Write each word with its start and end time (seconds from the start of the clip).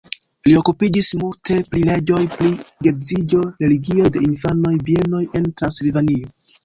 Li 0.47 0.53
okupiĝis 0.59 1.09
multe 1.23 1.57
pri 1.73 1.83
leĝoj 1.89 2.23
pri 2.37 2.49
geedziĝo, 2.87 3.43
religioj 3.65 4.09
de 4.17 4.25
infanoj, 4.31 4.73
bienoj 4.89 5.25
en 5.43 5.51
Transilvanio. 5.61 6.33